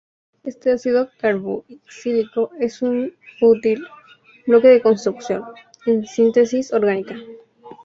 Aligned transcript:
Este 0.43 0.71
ácido 0.71 1.11
carboxílico 1.19 2.49
es 2.59 2.81
un 2.81 3.13
útil 3.39 3.85
"bloque 4.47 4.69
de 4.69 4.81
construcción" 4.81 5.43
en 5.85 6.07
síntesis 6.07 6.73
orgánica. 6.73 7.13